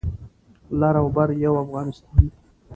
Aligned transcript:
لر 0.79 0.95
او 1.01 1.07
بر 1.15 1.29
یو 1.43 1.53
افغانستان 1.63 2.23